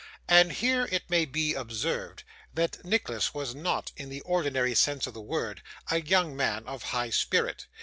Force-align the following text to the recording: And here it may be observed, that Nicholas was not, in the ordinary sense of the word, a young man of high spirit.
And 0.27 0.51
here 0.53 0.89
it 0.91 1.07
may 1.11 1.25
be 1.25 1.53
observed, 1.53 2.23
that 2.55 2.83
Nicholas 2.83 3.35
was 3.35 3.53
not, 3.53 3.91
in 3.95 4.09
the 4.09 4.21
ordinary 4.21 4.73
sense 4.73 5.05
of 5.05 5.13
the 5.13 5.21
word, 5.21 5.61
a 5.91 6.01
young 6.01 6.35
man 6.35 6.65
of 6.67 6.81
high 6.85 7.11
spirit. 7.11 7.67